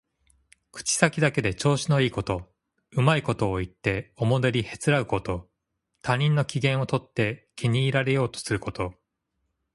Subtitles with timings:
[0.71, 2.51] 口先だけで調子のいいこと、
[2.93, 5.47] うまいことを言っておもねりへつらうこと。
[6.01, 8.95] 他人の機嫌をとって気に入られようとすること。